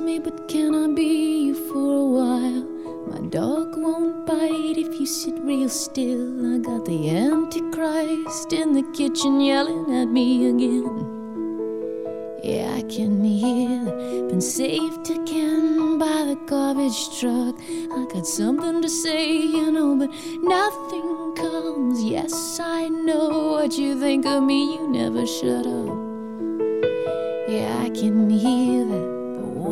[0.00, 2.64] me, but can I be you for a while?
[3.12, 6.54] My dog won't bite if you sit real still.
[6.54, 11.14] I got the Antichrist in the kitchen yelling at me again.
[12.42, 13.84] Yeah, I can hear
[14.28, 17.56] been saved again by the garbage truck.
[17.60, 20.10] I got something to say, you know, but
[20.42, 22.02] nothing comes.
[22.02, 26.04] Yes, I know what you think of me, you never shut up.
[27.48, 29.13] Yeah, I can hear that,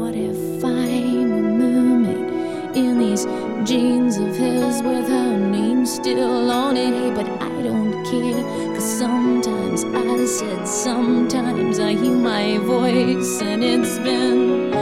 [0.03, 3.25] what if I'm a mermaid in these
[3.69, 6.93] jeans of his with her name still on it?
[6.93, 8.43] Hey, but I don't care,
[8.75, 14.73] cause sometimes I said, sometimes I hear my voice, and it's been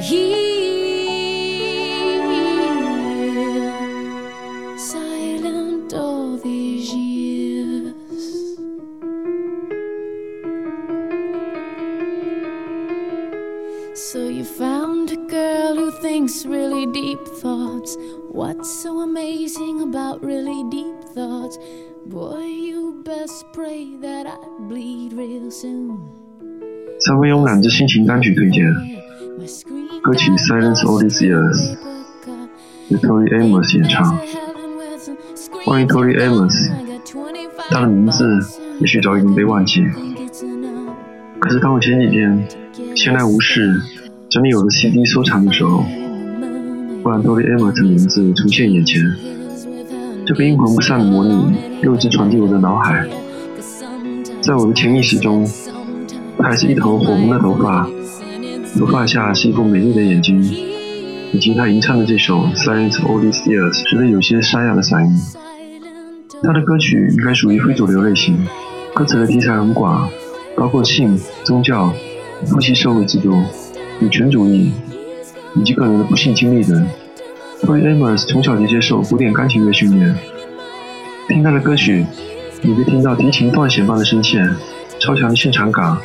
[0.00, 0.38] here,
[4.78, 7.09] silent all these years.
[16.40, 17.96] Who thinks really deep thoughts.
[18.32, 21.58] What's so amazing about really deep thoughts?
[22.06, 25.98] Boy, you best pray that I bleed real soon.
[27.00, 28.64] 三位慵懒之心情单曲推荐
[30.02, 31.76] 歌曲《Silence All These Years》
[32.88, 34.18] 由 Tori Amos 演唱。
[35.64, 36.70] 关于 Tori Amos，
[37.70, 38.24] 他的名字
[38.80, 39.82] 也许早已经被忘记，
[41.38, 42.46] 可是当我前几天
[42.94, 43.80] 闲来无事
[44.28, 45.82] 整理我的 CD 收藏的时候，
[47.10, 49.02] 忽然 Tori Amos 的名字出现眼前，
[50.24, 53.04] 这个阴魂不散的魔女又一次闯进我的脑海，
[54.40, 55.44] 在我的潜意识中，
[56.38, 57.90] 她还是一头火红的头发，
[58.78, 60.40] 头发下是一副美丽的眼睛，
[61.32, 65.12] 以及她吟唱的这首《Silence All These Years》时的有些沙哑的嗓音。
[66.44, 68.38] 她的歌曲应该属于非主流类型，
[68.94, 70.08] 歌词的题材很广，
[70.54, 71.92] 包括性、宗教、
[72.46, 73.36] 夫妻社会制度、
[73.98, 74.70] 女权主义，
[75.56, 76.86] 以及个人的不幸经历等。
[77.62, 80.14] Tori Amos 从小就接受古典钢琴乐训练，
[81.28, 82.04] 听他的歌曲，
[82.62, 84.48] 你会听到提琴断弦般的声线、
[84.98, 85.96] 超强的现场感、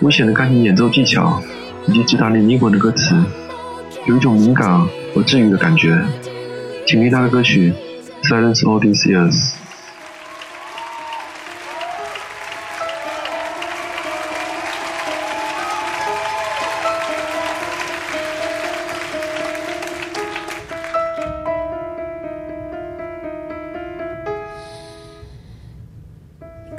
[0.00, 1.40] 危险的钢琴演奏技巧，
[1.86, 3.14] 以及直达你灵魂的歌词，
[4.06, 4.80] 有一种敏感
[5.14, 5.96] 和治愈的感觉。
[6.86, 7.72] 请听他的歌曲
[8.28, 9.52] 《Silence All These Years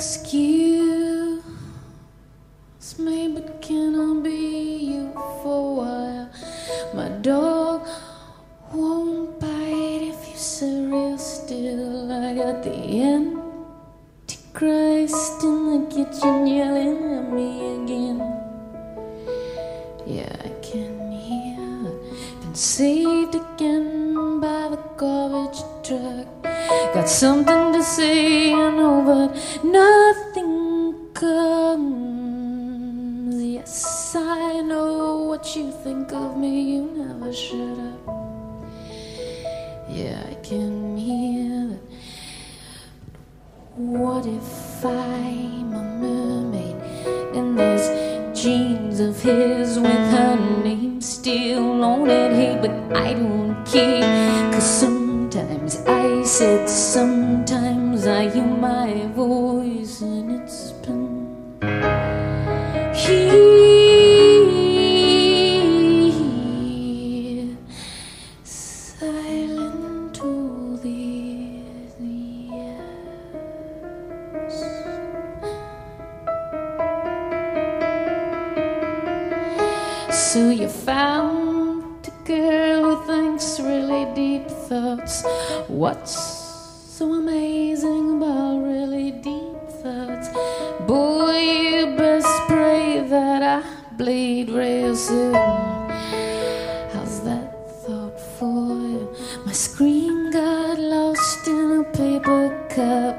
[0.06, 1.40] Excuse
[3.00, 4.42] me, but can I be
[4.92, 6.28] you for a while?
[6.94, 7.88] My dog
[8.74, 12.12] won't bite if you sit real still.
[12.12, 12.76] I got the
[14.28, 18.20] Antichrist in the kitchen yelling at me again.
[20.06, 21.92] Yeah, I can hear.
[22.42, 26.23] Been saved again by the garbage truck.
[26.94, 29.34] Got something to say, I know, but
[29.64, 32.14] nothing comes.
[33.44, 38.00] Yes, I know what you think of me, you never shut up.
[39.90, 41.82] Yeah, I can hear it.
[43.76, 46.76] What if I'm a mermaid
[47.36, 47.90] and there's
[48.40, 52.34] jeans of his with her name still on it?
[52.34, 55.03] Hey, but I don't care, cause I
[56.38, 61.28] said, sometimes I hear my voice and it's been
[62.96, 63.22] here,
[68.44, 73.14] silent all these years.
[80.10, 81.43] So you found
[84.16, 85.24] deep thoughts.
[85.68, 86.16] What's
[86.98, 90.28] so amazing about really deep thoughts?
[90.88, 93.58] Boy, you best pray that I
[93.98, 95.34] bleed real soon.
[96.94, 97.50] How's that
[97.84, 99.16] thought for you?
[99.46, 102.44] My screen got lost in a paper
[102.76, 103.16] cup.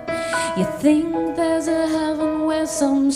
[0.59, 3.11] You think there's a heaven where some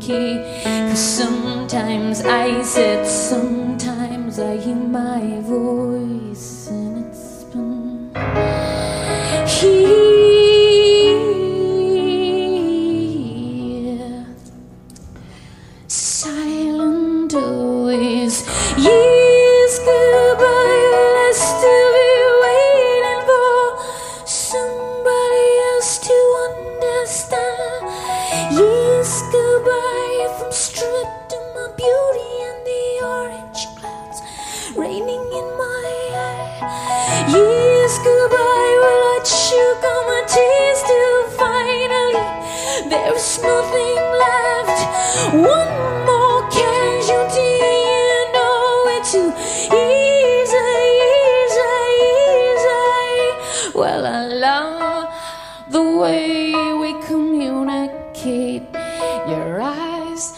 [0.00, 0.40] key.
[0.64, 8.10] Cause sometimes I sit, sometimes I hear my voice, and it's been
[13.80, 14.26] here.
[15.86, 18.46] Silent always,
[18.78, 20.82] years goodbye,
[21.16, 22.10] let's still be
[22.42, 23.60] waiting for
[24.26, 26.16] somebody else to
[26.48, 27.82] understand.
[28.58, 29.49] Years goodbye.
[37.32, 42.24] Go by, well, I choke on my tears till finally
[42.90, 44.78] there is nothing left.
[45.34, 45.72] One
[46.06, 47.50] more casualty,
[47.86, 49.30] you know it's too
[49.70, 50.70] easy,
[51.46, 51.76] easy,
[52.58, 53.78] easy.
[53.78, 55.08] Well, I love
[55.70, 58.66] the way we communicate.
[59.28, 60.36] Your eyes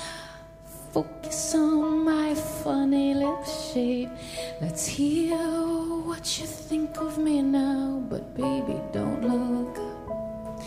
[0.93, 4.11] focus on my funny lip shape.
[4.61, 5.72] Let's hear
[6.13, 10.63] what you think of me now, but baby, don't look up.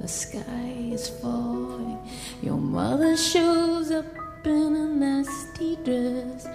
[0.00, 1.98] The sky is falling.
[2.40, 4.06] Your mother shows up
[4.46, 6.48] in a nasty dress.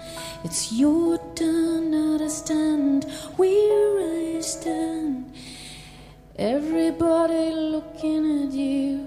[0.43, 3.03] It's your turn now to stand
[3.35, 5.31] where I stand.
[6.35, 9.02] Everybody looking at you.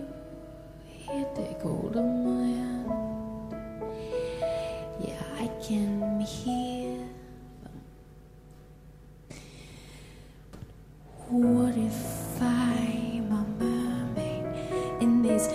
[15.07, 15.49] In these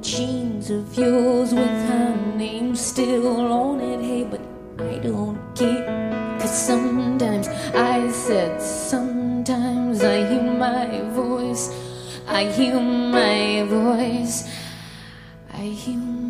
[0.00, 4.00] jeans of yours with her name still on it?
[4.08, 4.42] Hey, but
[4.92, 5.84] I don't care.
[6.40, 11.64] Cause sometimes I said, sometimes I hear my voice.
[12.26, 14.36] I hear my voice.
[15.52, 16.23] I hear